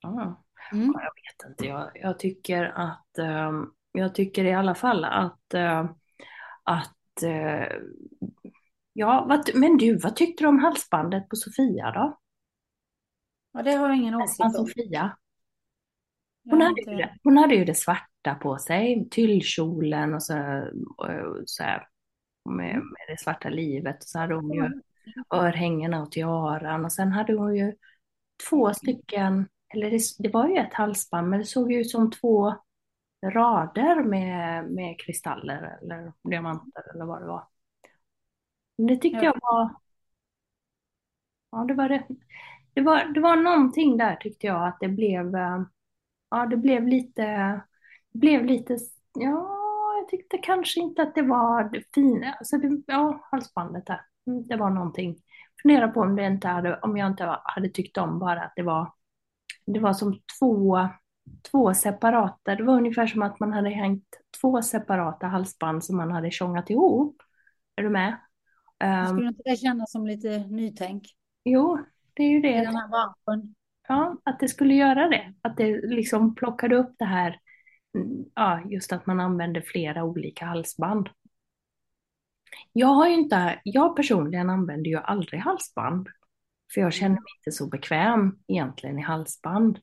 [0.00, 0.44] ja.
[0.72, 0.92] Mm.
[0.94, 1.66] Ja, jag vet inte.
[1.66, 5.90] Jag, jag tycker att ehm, jag tycker i alla fall att eh,
[6.62, 7.76] att eh,
[8.94, 12.18] ja, vad, men du, vad tyckte du om halsbandet på Sofia då?
[13.52, 14.50] Ja, det har jag ingen åsikt om.
[14.50, 15.16] Sofia.
[16.50, 20.34] Hon hade, ju det, hon hade ju det svarta på sig, tyllkjolen och så,
[20.96, 21.08] och
[21.46, 21.88] så här,
[22.44, 23.96] med, med det svarta livet.
[23.96, 24.70] Och så hade hon ju
[25.30, 27.72] örhängena och tiaran och sen hade hon ju
[28.48, 32.10] två stycken, eller det, det var ju ett halsband, men det såg ju ut som
[32.10, 32.54] två
[33.24, 37.53] rader med, med kristaller eller diamanter eller vad det var.
[38.76, 39.24] Men det tyckte Ja.
[39.24, 39.74] jag var,
[41.50, 41.88] ja det var
[42.74, 45.62] det var, det var någonting där tyckte jag att det blev, eh,
[46.30, 47.22] ja det blev lite,
[48.12, 48.78] det blev lite,
[49.14, 49.50] ja
[50.00, 54.44] jag tyckte kanske inte att det var det fina, alltså det, ja halsbandet där, Mm,
[54.48, 55.16] det var någonting.
[55.62, 58.62] Fundera på om det inte hade, om jag inte hade tyckt om bara att det
[58.62, 58.92] var,
[59.66, 60.88] det var som två,
[61.50, 64.06] två separata, det var ungefär som att man hade hängt
[64.40, 67.22] två separata halsband som man hade tjongat ihop.
[67.76, 68.18] Är du med?
[68.84, 71.02] Ehm, Skulle inte det kännas som lite nytänk
[71.44, 72.60] jo, det är ju i det.
[72.64, 73.54] den här branschen?
[73.88, 75.34] Ja, att det skulle göra det.
[75.42, 77.40] Att det liksom plockade upp det här,
[77.98, 81.08] mm, ja, just att man använder flera olika halsband.
[82.72, 86.08] Jag har inte, jag personligen använder ju aldrig halsband.
[86.74, 89.78] För jag känner mig inte så bekväm egentligen i halsband.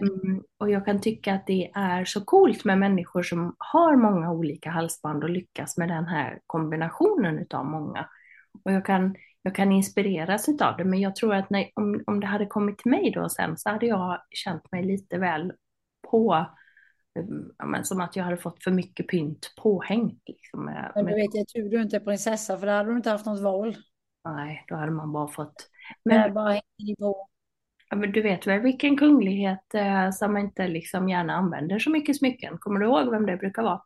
[0.00, 4.32] Mm, och jag kan tycka att det är så coolt med människor som har många
[4.32, 8.08] olika halsband och lyckas med den här kombinationen utav många.
[8.64, 12.20] Och jag kan, jag kan inspireras utav det, men jag tror att när, om, om
[12.20, 15.52] det hade kommit till mig då sen så hade jag känt mig lite väl
[16.10, 16.46] på,
[17.18, 20.22] mm, men som att jag hade fått för mycket pynt påhängt.
[20.26, 22.96] Liksom, med, Men du vet, jag tur du inte är prinsessa, för då hade du
[22.96, 23.76] inte haft något val.
[24.24, 25.68] nej, då hade man bara fått...
[26.04, 27.28] Men bara hänger på.
[27.92, 32.16] Ja, men du vet väl vilken kunglighet eh, som inte liksom gärna använder så mycket
[32.16, 32.58] smycken?
[32.58, 33.82] Kommer du ihåg vem det brukar vara?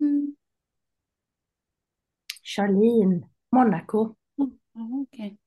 [0.00, 0.36] Mm.
[2.42, 4.14] Charlene, Monaco.
[4.72, 5.38] Ja, okej.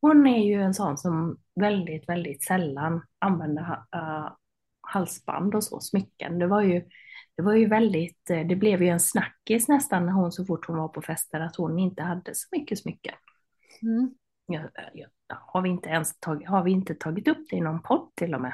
[0.00, 3.62] Hon är ju en sån som väldigt, väldigt sällan använder
[3.96, 4.32] eh,
[4.80, 6.38] halsband och så, smycken.
[6.38, 6.82] Det var ju,
[7.36, 10.66] det var ju väldigt, eh, det blev ju en snackis nästan när hon så fort
[10.66, 13.14] hon var på fester att hon inte hade så mycket smycken.
[13.82, 14.14] Mm.
[14.46, 17.82] Ja, ja, har vi inte ens tagit, har vi inte tagit upp det i någon
[17.82, 18.52] podd till och med?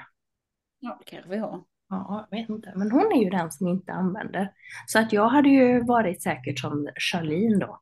[0.79, 1.64] Ja, det kanske vi har.
[1.88, 2.72] Ja, jag vet inte.
[2.76, 4.53] Men hon är ju den som inte använder.
[4.87, 7.81] Så att jag hade ju varit säkert som Charlene då.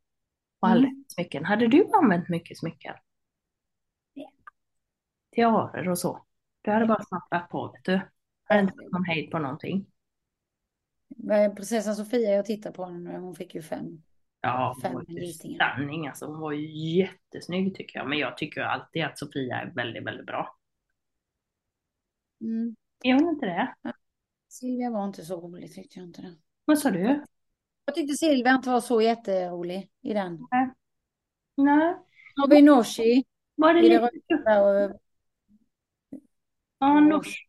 [0.61, 1.05] Och Mm.
[1.09, 1.45] smycken.
[1.45, 2.95] Hade du använt mycket smycken?
[4.15, 4.31] Ja.
[5.35, 6.25] Tiaror och så?
[6.63, 8.01] Du hade bara snappat på, vet du.
[8.45, 9.87] Hade inte någon hejd på någonting.
[11.57, 14.03] Prinsessan Sofia, jag tittar på henne nu, hon fick ju fem.
[14.41, 16.27] Ja, hon var ju stunning alltså.
[16.27, 18.09] Hon var ju jättesnygg tycker jag.
[18.09, 20.57] Men jag tycker alltid att Sofia är väldigt, väldigt bra.
[22.41, 22.77] Mm.
[23.05, 23.75] Är hon inte det?
[24.49, 26.37] Silvia var inte så rolig, tyckte jag inte det.
[26.65, 27.25] Vad sa du?
[27.85, 30.47] Jag tyckte Silvia inte var så jätterolig i den.
[31.57, 31.97] Nej.
[32.37, 33.25] Har vi Nooshi
[33.55, 34.11] Var det lite...
[34.29, 35.01] röda och
[36.79, 37.47] Ja, nors...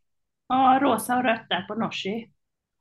[0.47, 2.31] ja, rosa och rött där på Norsi.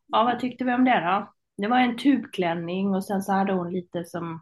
[0.07, 1.35] Ja, vad tyckte vi om det då?
[1.59, 4.41] Det var en tubklänning och sen så hade hon lite som,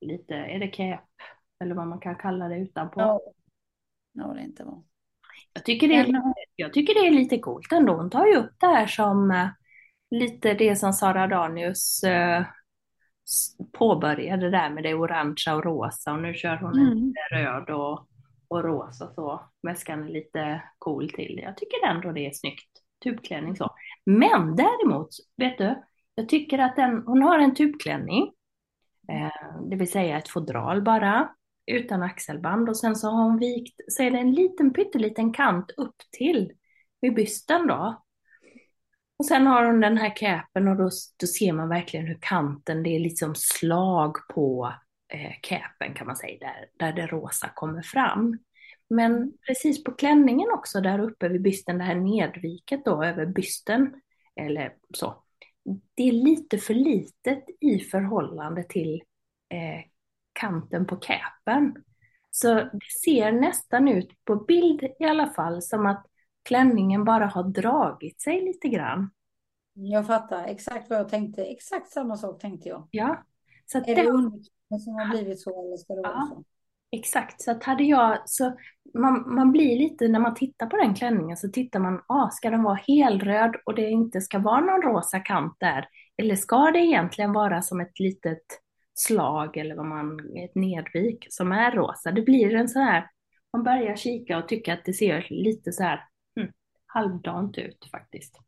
[0.00, 1.04] lite, är det cap?
[1.60, 3.00] Eller vad man kan kalla det utanpå.
[3.00, 3.20] Ja,
[4.12, 4.82] ja det inte var.
[5.52, 6.22] Jag tycker det är, lite,
[6.56, 7.94] jag tycker det är lite coolt ändå.
[7.96, 9.48] Hon tar ju upp det här som eh,
[10.10, 12.44] lite det som Sara Danius eh,
[13.72, 16.94] påbörjade där med det orangea och rosa och nu kör hon Mm.
[16.94, 18.08] lite röd och,
[18.48, 19.40] och rosa så.
[19.62, 21.40] Väskan är lite cool till.
[21.42, 22.68] Jag tycker ändå det är snyggt.
[23.04, 23.70] Tubklänning så.
[24.06, 25.82] Men däremot, vet du,
[26.14, 28.32] jag tycker att den, hon har en tubklänning.
[29.08, 31.34] Eh, det vill säga ett fodral bara.
[31.66, 35.70] Utan axelband och sen så har hon vikt, så är det en liten pytteliten kant
[35.76, 36.52] upp till
[37.00, 38.04] vid bysten då.
[39.16, 42.82] Och sen har hon den här capen och då, då ser man verkligen hur kanten,
[42.82, 44.74] det är liksom slag på
[45.08, 48.38] eh, capen kan man säga, där, där det rosa kommer fram.
[48.90, 53.94] Men precis på klänningen också där uppe vid bysten, det här nedviket då över bysten,
[54.36, 55.23] eller så.
[55.94, 59.02] Det är lite för litet i förhållande till
[59.48, 59.90] eh,
[60.32, 61.84] kanten på capen.
[62.30, 66.06] Så det ser nästan ut på bild i alla fall som att
[66.42, 69.10] klänningen bara har dragit sig lite grann.
[69.74, 71.44] Jag fattar exakt vad jag tänkte.
[71.44, 72.88] Exakt samma sak tänkte jag.
[72.90, 73.24] Ja.
[73.66, 76.44] Så är det underkläder som har blivit så eller ska det vara så?
[76.98, 78.56] Exakt, så att hade jag, så
[78.94, 82.50] man, man blir lite, när man tittar på den klänningen så tittar man, ah, ska
[82.50, 85.88] den vara helröd och det inte ska vara någon rosa kant där?
[86.16, 88.42] Eller ska det egentligen vara som ett litet
[88.94, 92.12] slag eller vad man, ett nedvik som är rosa?
[92.12, 93.10] Det blir en så här,
[93.52, 96.04] man börjar kika och tycka att det ser lite så här
[96.36, 96.52] hmm,
[96.86, 98.38] halvdant ut faktiskt.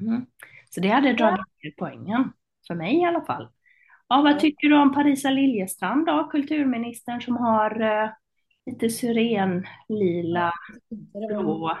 [0.00, 0.26] Mm.
[0.70, 2.32] Så det hade dragit ner poängen,
[2.66, 3.48] för mig i alla fall.
[4.14, 8.10] Ja, vad tycker du om Parisa Liljestrand då, kulturministern som har uh,
[8.66, 10.52] lite syrenlila,
[11.28, 11.78] blå,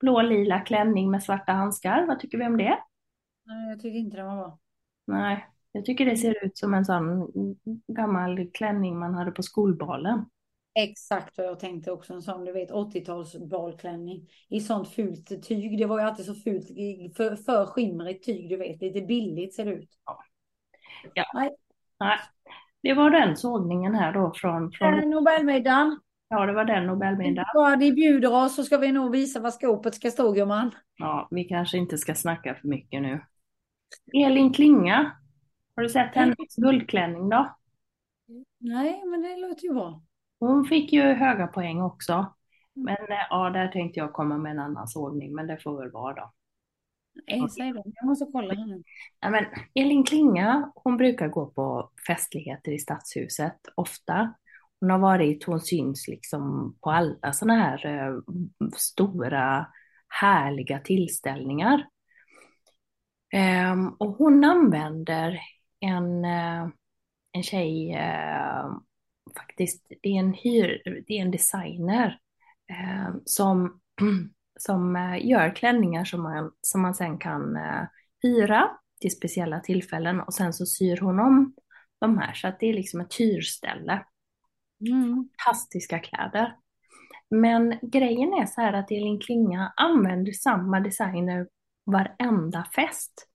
[0.00, 2.06] blå lila klänning med svarta handskar.
[2.06, 2.78] Vad tycker vi om det?
[3.46, 4.58] Nej, jag tycker inte det var bra.
[5.06, 7.32] Nej, jag tycker det ser ut som en sån
[7.86, 10.24] gammal klänning man hade på skolbalen.
[10.74, 15.78] Exakt vad jag tänkte också, en sån du vet 80-tals balklänning i sånt fult tyg.
[15.78, 16.66] Det var ju alltid så fult,
[17.16, 19.90] för, för skimrigt tyg du vet, lite billigt ser det ut.
[20.04, 20.24] Ja.
[21.14, 21.24] Ja.
[21.34, 21.50] Nej.
[22.00, 22.18] Nej.
[22.82, 24.72] Det var den sågningen här då från...
[24.72, 25.10] från...
[25.10, 26.00] Nobelmiddagen.
[26.28, 27.50] Ja, det var den Nobelmiddagen.
[27.54, 30.70] Ja, ni bjuder oss så ska vi nog visa vad skåpet ska stå gumman.
[30.96, 33.20] Ja, vi kanske inte ska snacka för mycket nu.
[34.24, 35.12] Elin Klinga.
[35.76, 37.56] Har du sett hennes guldklänning då?
[38.58, 40.02] Nej, men det låter ju bra.
[40.40, 42.34] Hon fick ju höga poäng också.
[42.74, 45.90] Men eh, ja, där tänkte jag komma med en annan sågning, men det får väl
[45.90, 46.32] vara då.
[47.26, 47.82] Nej, säg det.
[47.84, 48.82] Jag måste kolla henne.
[49.20, 54.34] Ja, men Elin Klinga, hon brukar gå på festligheter i Stadshuset ofta.
[54.80, 58.12] Hon har varit, hon syns liksom på alla sådana här eh,
[58.76, 59.66] stora
[60.08, 61.86] härliga tillställningar.
[63.72, 65.40] Um, och hon använder
[65.80, 66.68] en, uh,
[67.32, 68.78] en tjej, uh,
[69.36, 72.18] faktiskt, det är en, hyr, det är en designer
[72.70, 73.80] uh, som
[74.62, 77.84] som eh, gör klänningar som man, som man sen kan eh,
[78.22, 81.54] hyra till speciella tillfällen och sen så syr hon om
[82.00, 84.04] de här så att det är liksom ett hyrställe.
[84.88, 85.28] Mm.
[85.44, 86.56] Fantastiska kläder.
[87.30, 91.48] Men grejen är så här att Elin Klinga använder samma designer
[91.86, 93.28] varenda fest.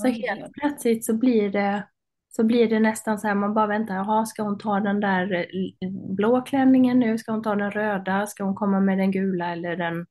[0.00, 0.20] Så mm.
[0.20, 1.88] helt plötsligt så blir det
[2.28, 5.32] så blir det nästan så här, man bara väntar, jaha, ska hon ta den där
[5.32, 9.52] eh, blå klänningen nu, ska hon ta den röda, ska hon komma med den gula
[9.52, 10.06] eller den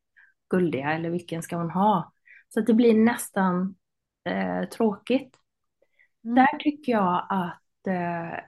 [0.56, 2.12] guldiga eller vilken ska hon ha?
[2.50, 3.76] Så att det blir nästan
[4.30, 5.36] eh, tråkigt.
[6.24, 6.36] Mm.
[6.36, 8.40] Där tycker jag att eh,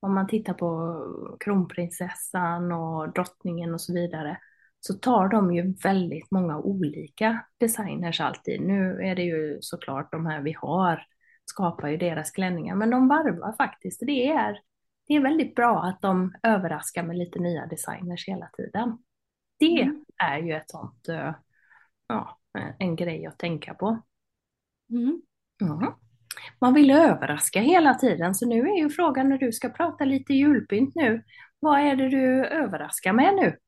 [0.00, 1.00] om man tittar på
[1.40, 4.38] kronprinsessan och drottningen och så vidare
[4.80, 8.60] så tar de ju väldigt många olika designers alltid.
[8.60, 11.06] Nu är det ju såklart de här vi har
[11.44, 14.02] skapar ju deras klänningar, men de varvar faktiskt.
[14.06, 14.60] Det är,
[15.06, 18.98] det är väldigt bra att de överraskar med lite nya designers hela tiden.
[19.58, 20.04] Det mm.
[20.24, 21.34] är ju ett sånt, eh,
[22.06, 22.38] ja,
[22.78, 24.02] en grej att tänka på.
[24.90, 25.22] Mm.
[25.62, 25.92] Mm.
[26.60, 30.32] Man vill överraska hela tiden, så nu är ju frågan när du ska prata lite
[30.32, 31.22] julpynt nu,
[31.60, 33.58] vad är det du överraskar med nu?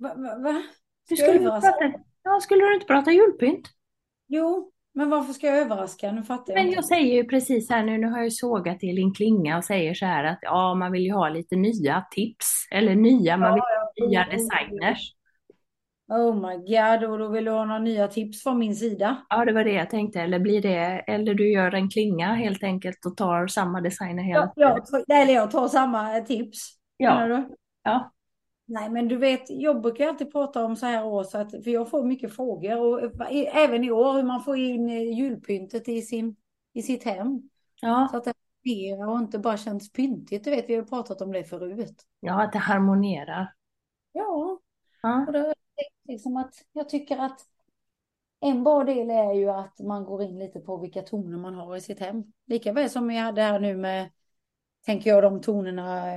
[0.00, 0.14] Va?
[0.16, 0.62] va, va?
[1.08, 3.68] Du skulle, prata, ja, skulle du inte prata julpynt?
[4.26, 6.12] Jo, men varför ska jag överraska?
[6.12, 6.76] Nu fattar jag Men inte.
[6.76, 9.94] jag säger ju precis här nu, nu har jag sågat till en klinga och säger
[9.94, 12.68] så här att ja, man vill ju ha lite nya tips.
[12.70, 15.14] Eller nya, man vill ha nya designers.
[16.08, 19.26] Oh my god, och då vill du ha några nya tips från min sida?
[19.28, 20.20] Ja, det var det jag tänkte.
[20.20, 24.52] Eller blir det, eller du gör en klinga helt enkelt och tar samma designer hela
[24.56, 25.04] ja, tiden.
[25.06, 26.70] Ja, eller jag tar samma tips.
[26.96, 27.46] Ja.
[27.82, 28.10] ja.
[28.66, 31.70] Nej, men du vet, jag brukar alltid prata om så här år, så att, för
[31.70, 36.02] jag får mycket frågor och även i år hur man får in eh, julpyntet i,
[36.02, 36.36] sin,
[36.72, 37.42] i sitt hem.
[37.80, 38.08] Ja.
[38.10, 38.32] Så att det
[38.64, 40.44] harmonerar och inte bara känns pyntigt.
[40.44, 42.02] Du vet, vi har pratat om det förut.
[42.20, 43.52] Ja, att det harmonerar.
[44.12, 44.60] Ja,
[45.02, 45.24] ja.
[45.26, 45.54] och det,
[46.04, 47.40] liksom att jag tycker att
[48.40, 51.76] en bra del är ju att man går in lite på vilka toner man har
[51.76, 52.24] i sitt hem.
[52.46, 54.10] Likaväl som vi hade här nu med,
[54.86, 56.14] tänker jag, de tonerna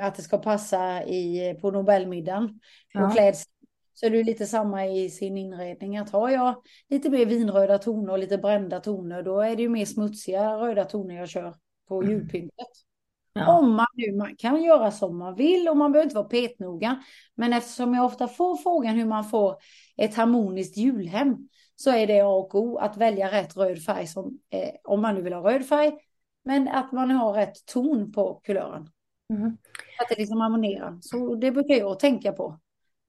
[0.00, 2.60] att det ska passa i, på Nobelmiddagen.
[2.92, 3.06] Ja.
[3.06, 3.52] Och klädsel.
[3.94, 5.96] Så är det lite samma i sin inredning.
[5.96, 9.68] Att har jag lite mer vinröda toner och lite brända toner, då är det ju
[9.68, 11.54] mer smutsiga röda toner jag kör
[11.88, 12.10] på Mm.
[12.10, 12.87] julpyntet.
[13.38, 13.58] Ja.
[13.58, 17.02] Om man nu man kan göra som man vill och man behöver inte vara petnoga.
[17.34, 19.56] Men eftersom jag ofta får frågan hur man får
[19.96, 24.38] ett harmoniskt julhem så är det A och O att välja rätt röd färg som,
[24.50, 25.92] eh, om man nu vill ha röd färg.
[26.44, 28.90] Men att man har rätt ton på kulören.
[29.32, 29.56] Mm.
[30.02, 30.98] Att det liksom harmonerar.
[31.00, 32.58] Så det brukar jag tänka på.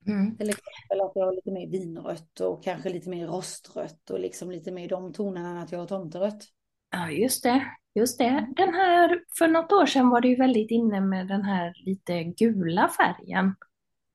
[0.07, 0.37] Mm.
[0.37, 4.51] Till exempel att jag har lite mer vinrött och kanske lite mer rostrött och liksom
[4.51, 6.43] lite mer de tonerna än att jag har tomterött.
[6.91, 7.65] Ja, just det.
[7.95, 8.47] Just det.
[8.55, 12.23] Den här, för något år sedan var det ju väldigt inne med den här lite
[12.23, 13.55] gula färgen.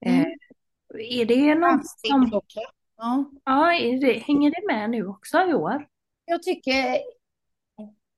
[0.06, 0.20] Mm.
[0.20, 2.40] Eh, är det något som.
[2.96, 3.30] Ja.
[3.44, 3.66] ja,
[4.00, 5.86] det, hänger det med nu också i år?
[6.24, 6.98] Jag tycker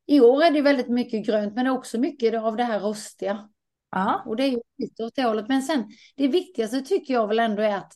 [0.06, 3.48] i år är det väldigt mycket grönt men också mycket av det här rostiga.
[3.90, 4.22] Ja.
[4.26, 5.48] Och det är ju lite åt det hållet.
[5.48, 5.84] Men sen
[6.16, 7.92] det viktigaste tycker jag väl ändå är att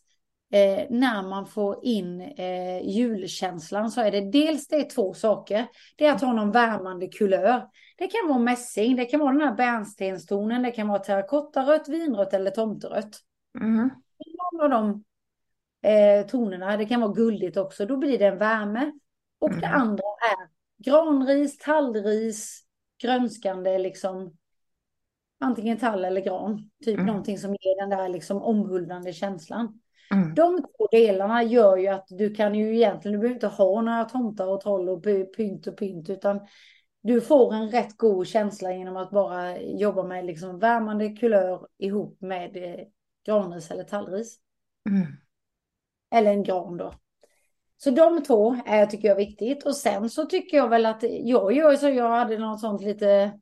[0.52, 5.66] eh, när man får in eh, julkänslan så är det dels det är två saker.
[5.96, 7.68] Det är att ha någon värmande kulör.
[7.98, 12.34] Det kan vara mässing, det kan vara den här bärnstenstonen, det kan vara terrakottarött, vinrött
[12.34, 13.20] eller tomterött.
[13.60, 13.90] Mm.
[14.52, 15.04] Någon av de
[15.88, 18.92] eh, tonerna, det kan vara guldigt också, då blir det en värme.
[19.38, 19.80] Och det Mm.
[19.80, 20.48] andra är
[20.84, 22.62] granris, tallris,
[23.02, 24.36] grönskande liksom.
[25.40, 26.70] Antingen tall eller gran.
[26.84, 27.06] Typ Mm.
[27.06, 29.80] någonting som ger den där liksom omhuldande känslan.
[30.14, 30.34] Mm.
[30.34, 34.04] De två delarna gör ju att du kan ju egentligen, du behöver inte ha några
[34.04, 36.40] tomtar och troll och py- pynt och pynt utan
[37.02, 42.20] du får en rätt god känsla genom att bara jobba med liksom värmande kulör ihop
[42.20, 42.86] med eh,
[43.26, 44.38] granris eller tallris.
[44.88, 45.06] Mm.
[46.10, 46.92] Eller en gran då.
[47.76, 49.66] Så de två är, tycker jag är viktigt.
[49.66, 53.40] Och sen så tycker jag väl att jag gör så jag hade något sånt lite,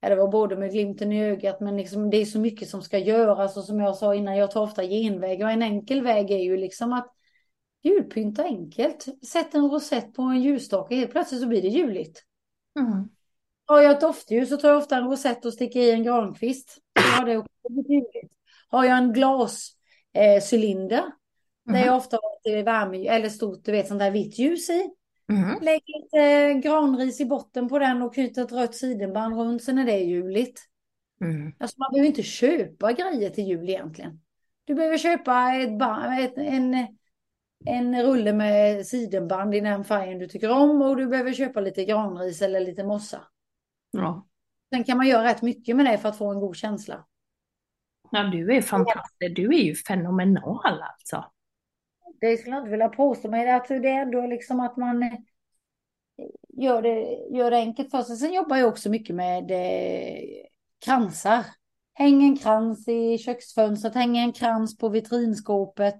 [0.00, 2.98] det var både med glimten i ögat men liksom det är så mycket som ska
[2.98, 6.38] göras och som jag sa innan, jag tar ofta genvägar och en enkel väg är
[6.38, 7.14] ju liksom att
[7.82, 9.06] julpynta enkelt.
[9.26, 12.22] Sätt en rosett på en ljusstake, helt plötsligt så blir det juligt.
[12.78, 13.08] Mm.
[13.66, 16.78] Har jag ett doftljus så tar jag ofta en rosett och sticker i en grankvist.
[17.18, 18.32] Har det också blivit juligt.
[18.68, 21.02] Har jag en glascylinder eh, cylinder,
[21.64, 21.86] där Mm.
[21.86, 24.90] jag ofta har ett värme eller stort, du vet, sånt där vitt ljus i.
[25.30, 25.58] Mm.
[25.62, 29.84] Lägg lite granris i botten på den och knyt ett rött sidenband runt, sen är
[29.84, 30.60] det juligt.
[31.24, 31.52] Mm.
[31.58, 34.20] Alltså man behöver inte köpa grejer till jul egentligen.
[34.64, 36.74] Du behöver köpa ett band, ett, en,
[37.66, 41.84] en rulle med sidenband i den färgen du tycker om och du behöver köpa lite
[41.84, 43.20] granris eller lite mossa.
[43.90, 44.26] Ja.
[44.74, 47.06] Sen kan man göra rätt mycket med det för att få en god känsla.
[48.10, 49.36] ja, du är fantastisk.
[49.36, 51.24] Du är ju fenomenal alltså.
[52.20, 55.02] Det skulle jag inte vilja påstå, men jag tror det är ändå liksom att man
[55.02, 55.18] eh,
[56.48, 58.16] gör det, gör det enkelt för sig.
[58.16, 60.20] Sen jobbar jag också mycket med eh,
[60.84, 61.44] kransar.
[61.94, 65.98] Häng en krans i köksfönstret, häng en krans på vitrinskåpet.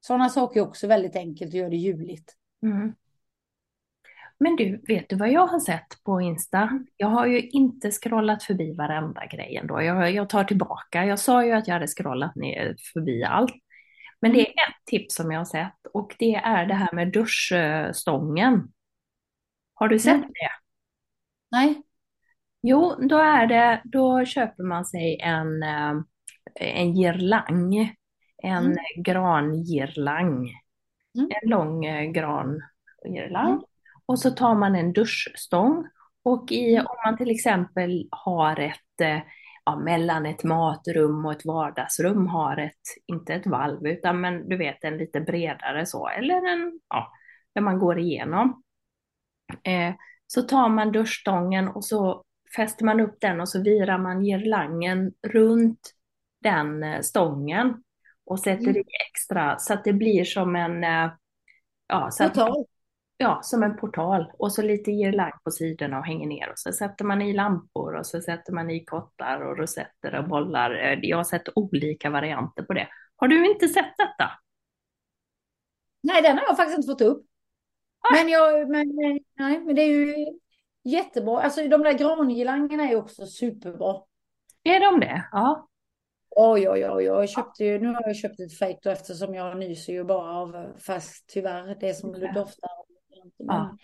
[0.00, 2.32] Sådana saker är också väldigt enkelt och gör det juligt.
[2.62, 2.94] Mm.
[4.38, 6.80] Men du, vet du vad jag har sett på Insta?
[6.96, 9.82] Jag har ju inte scrollat förbi varenda grej ändå.
[9.82, 11.04] Jag, jag tar tillbaka.
[11.04, 13.54] Jag sa ju att jag hade scrollat ner förbi allt.
[14.24, 17.12] Men det är ett tips som jag har sett och det är det här med
[17.12, 18.68] duschstången.
[19.74, 20.28] Har du sett Mm.
[20.28, 20.50] det?
[21.50, 21.82] Nej?
[22.62, 25.92] Jo, då är det, då köper man sig en, eh,
[26.60, 27.94] en girlang.
[28.42, 28.76] En Mm.
[28.96, 30.50] grangirlang.
[31.18, 31.30] Mm.
[31.42, 33.50] En lång eh, grangirlang.
[33.50, 33.62] Mm.
[34.06, 35.86] Och så tar man en duschstång.
[36.22, 36.86] Och i, Mm.
[36.86, 39.18] om man till exempel har ett, eh,
[39.64, 44.56] ja, mellan ett matrum och ett vardagsrum har ett, inte ett valv, utan men du
[44.56, 47.12] vet en lite bredare så, eller en, ja,
[47.54, 48.62] där man går igenom.
[49.62, 49.94] Eh,
[50.26, 52.24] så tar man duschstången och så
[52.56, 55.94] fäster man upp den och så virar man girlangen runt
[56.42, 57.82] den eh, stången
[58.26, 58.76] och sätter Mm.
[58.76, 61.12] i extra så att det blir som en, eh,
[61.86, 62.64] ja, så att, Total.
[63.16, 66.72] Ja, som en portal och så lite girlang på sidorna och hänger ner och så
[66.72, 70.70] sätter man i lampor och så sätter man i kottar och rosetter och bollar.
[70.70, 72.88] Eh, Jag har sett olika varianter på det.
[73.16, 74.30] Har du inte sett detta?
[76.02, 77.26] Nej, den har jag faktiskt inte fått upp.
[78.12, 80.14] Men, jag, men, eh, nej, men det är ju
[80.84, 81.40] jättebra.
[81.40, 84.02] Alltså de där grangirlangerna är också superbra.
[84.62, 85.24] Är de det?
[85.32, 85.68] Ja.
[86.36, 89.58] Oj, oj, oj, jag köpte ju, nu har jag köpt ett fejk då eftersom jag
[89.58, 92.70] nyser ju bara av fast tyvärr, det som doftar.
[93.36, 93.76] Ja.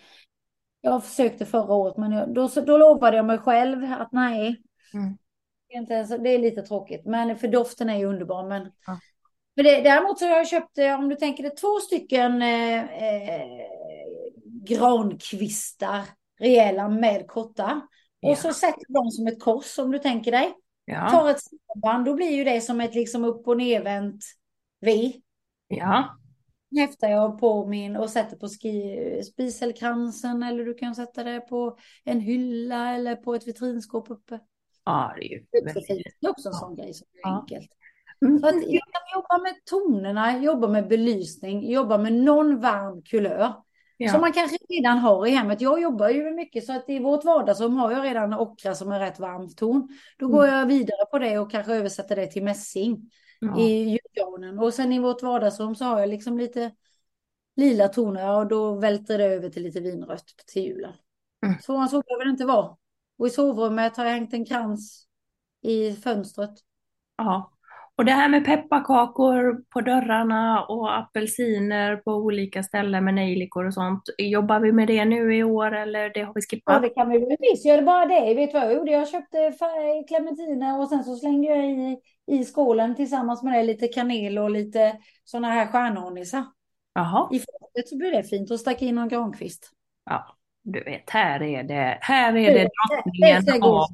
[0.81, 4.63] Jag försökte förra året men jag, då, då lovade jag mig själv att nej,
[4.95, 5.17] Mm.
[5.69, 7.05] inte ens, det är lite tråkigt.
[7.05, 8.49] Men för doften är ju underbar.
[8.49, 8.99] Men, Ja.
[9.57, 13.05] men det, däremot så har jag köpt, eh, om du tänker det, två stycken eh,
[13.05, 13.43] eh,
[14.69, 16.03] grankvistar,
[16.41, 17.81] rejäla med kottar.
[18.21, 18.31] Ja.
[18.31, 20.53] Och så sätter du dem som ett kors om du tänker dig.
[20.85, 21.11] Ja.
[21.11, 24.25] Tar ett samband, då blir ju det som ett liksom upp och nervänt
[24.81, 25.13] V.
[25.69, 26.17] Ja.
[26.77, 31.77] Häftar jag på min och sätter på ski, spiselkransen eller du kan sätta det på
[32.05, 34.41] en hylla eller på ett vitrinskåp uppe.
[34.85, 35.87] Ja, det är ju Det är också väldigt...
[35.87, 36.17] fint.
[36.21, 37.41] Det är också en sån grej som är Ja.
[37.41, 37.71] enkelt.
[38.25, 38.39] Mm.
[38.39, 43.53] Så att jag kan jobba med tonerna, jobba med belysning, jobba med någon varm kulör.
[43.97, 44.13] Ja.
[44.13, 45.61] Som man kanske redan har i hemmet.
[45.61, 49.01] Jag jobbar ju mycket så att i vårt vardagsrum har jag redan ockra som är
[49.01, 49.89] rätt varm ton.
[50.19, 53.11] Då går jag vidare på det och kanske översätter det till mässing
[53.41, 53.61] Ja.
[53.61, 54.59] i ljudgarnen.
[54.59, 56.73] Och sen i vårt vardagsrum så har jag liksom lite
[57.57, 60.93] lila toner och då välter det över till lite vinrött till julen.
[61.47, 61.59] Mm.
[61.61, 62.77] Så så behöver det inte vara.
[63.19, 65.07] Och i sovrummet har jag hängt en krans
[65.63, 66.51] i fönstret.
[67.17, 67.53] Ja.
[67.97, 73.75] Och det här med pepparkakor på dörrarna och apelsiner på olika ställen med nejlikor och
[73.75, 74.03] sånt.
[74.19, 76.83] Jobbar vi med det nu i år eller det har vi Ja, skippat?
[76.83, 77.83] det kan vi väl visst göra.
[77.83, 78.35] Bara det.
[78.35, 78.91] Vet du vad jag gjorde?
[78.93, 79.53] Jag köpte
[80.09, 81.99] clementiner och sen så slängde jag i,
[82.31, 86.45] i skålen tillsammans med det lite kanel och lite sådana här stjärnanisar.
[86.95, 87.29] Jaha.
[87.33, 89.71] I fönstret så blir det fint och stack in någon grankvist.
[90.05, 92.69] Ja, du vet, här är det, här är Det- det det
[93.05, 93.87] drottningen ser av...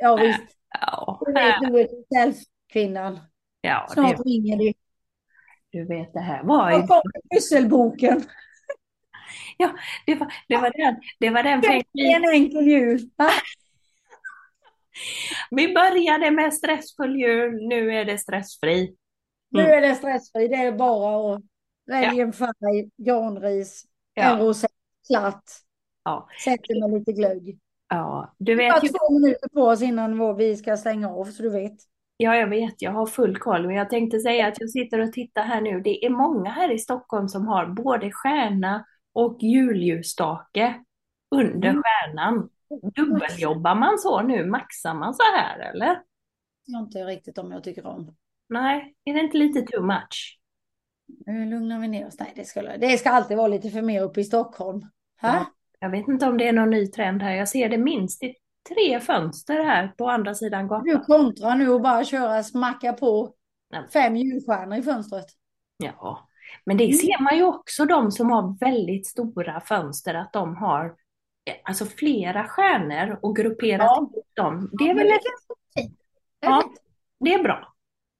[0.00, 0.56] Ja visst.
[0.80, 2.32] Ja, Du vet, du vet själv
[2.72, 3.18] kvinnan.
[3.60, 4.72] ja Snart det, ringer du.
[5.70, 6.78] du vet, det här var ju...
[6.78, 6.88] Med
[7.34, 8.24] pysselboken.
[10.06, 13.00] Det var, det var den, det var den Det är en enkel jul.
[15.50, 18.96] Vi började med stressfull jul, nu är det stressfri.
[19.50, 19.72] Nu Mm.
[19.72, 20.48] är det stressfri.
[20.48, 21.42] Det är bara att
[21.86, 23.84] välja en färg, granris,
[24.14, 24.70] en Ja, rosett,
[25.06, 25.44] klatt.
[26.04, 26.28] Ja.
[26.44, 27.58] Sätter med lite glögg.
[27.88, 31.24] ja, du Vi vet har ju, två minuter på oss innan vi ska stänga av
[31.24, 31.76] så du vet.
[32.16, 35.12] ja jag vet, jag har full koll, men jag tänkte säga att jag sitter och
[35.12, 35.80] tittar här nu.
[35.80, 40.74] Det är många här i Stockholm som har både stjärna och julljusstake
[41.30, 41.82] under Mm.
[41.82, 42.48] stjärnan.
[42.96, 44.46] Dubbeljobbar man så nu?
[44.46, 46.02] Maxar man så här eller?
[46.64, 48.16] Jag inte riktigt om jag tycker om.
[48.48, 50.38] Nej, är det inte lite too much?
[51.26, 52.18] Nu lugnar vi ner oss.
[52.18, 54.82] Nej, det ska, det ska alltid vara lite för mer uppe i Stockholm.
[55.22, 55.46] Ja.
[55.78, 57.32] Jag vet inte om det är någon ny trend här.
[57.34, 58.34] Jag ser det minst i
[58.68, 61.04] tre fönster här på andra sidan Du gatan.
[61.04, 63.34] kontrar nu och bara köra smacka på
[63.92, 65.26] fem julstjärnor i fönstret.
[65.78, 66.28] Ja,
[66.64, 70.94] men det ser man ju också de som har väldigt stora fönster att de har
[71.64, 74.10] alltså flera stjärnor och grupperat Ja.
[74.34, 74.70] dem.
[74.72, 75.20] Det är väl ett,
[76.40, 76.62] ja,
[77.20, 77.72] det är bra.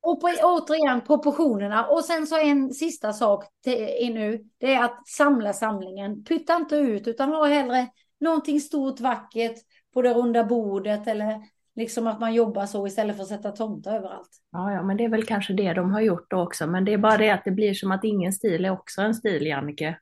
[0.02, 1.86] Och på, återigen proportionerna.
[1.86, 4.44] Och sen så en sista sak till, i nu.
[4.58, 6.24] Det är att samla samlingen.
[6.24, 7.86] Pytta inte ut utan ha hellre
[8.20, 9.56] någonting stort vackert
[9.94, 11.06] på det runda bordet.
[11.06, 11.42] Eller
[11.74, 14.28] liksom att man jobbar så istället för att sätta tomtar överallt.
[14.52, 16.66] Ja, ja, men det är väl kanske det de har gjort då också.
[16.66, 19.14] Men det är bara det att det blir som att ingen stil är också en
[19.14, 19.98] stil, Jannike.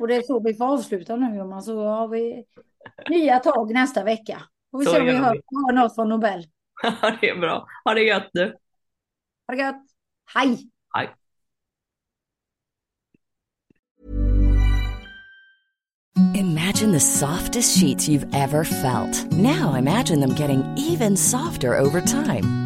[0.00, 1.36] Och det är så vi får avsluta nu.
[1.36, 1.62] Gumman.
[1.62, 2.44] Så har vi
[3.08, 4.42] nya tag nästa vecka.
[4.70, 6.46] Får vi Så se om vi hör, hör något från Nobel.
[6.82, 7.66] Ja, det är bra.
[7.84, 8.44] Ha det gött du.
[9.46, 9.82] Ha det gött.
[10.34, 10.70] Hej!
[10.94, 11.14] Hej.
[16.34, 19.32] Imagine the softest sheets you've ever felt.
[19.32, 22.65] Now imagine them getting even softer over time.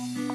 [0.00, 0.29] Bye.